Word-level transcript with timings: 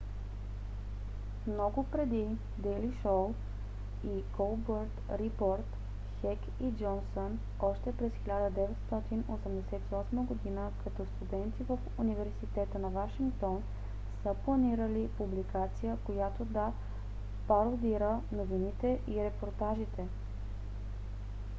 много 1.47 1.83
преди 1.91 2.27
дейли 2.57 2.93
шоу 3.01 3.33
и 4.05 4.23
колбърт 4.37 4.91
рипорт 5.11 5.65
хек 6.21 6.39
и 6.61 6.71
джонсън 6.71 7.39
още 7.59 7.97
през 7.97 8.11
1988 8.13 9.23
г. 10.27 10.69
като 10.83 11.05
студенти 11.05 11.63
в 11.63 11.77
университета 11.97 12.79
на 12.79 12.89
вашингтон 12.89 13.63
са 14.23 14.35
планирали 14.45 15.09
публикация 15.17 15.97
която 16.05 16.45
да 16.45 16.71
пародира 17.47 18.21
новините 18.31 19.01
и 19.07 19.23
репортажите 19.23 20.07